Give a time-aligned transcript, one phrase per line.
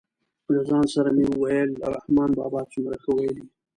[0.53, 3.43] له ځان سره مې ویل رحمان بابا څومره ښه ویلي.